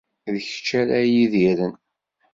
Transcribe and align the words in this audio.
D 0.33 0.35
kečč 0.47 0.67
ara 0.81 0.97
iyi-d-irren. 1.05 1.73